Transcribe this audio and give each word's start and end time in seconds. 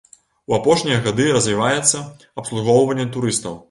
У 0.51 0.55
апошнія 0.59 0.97
гады 1.05 1.29
развіваецца 1.37 2.05
абслугоўванне 2.39 3.11
турыстаў. 3.17 3.53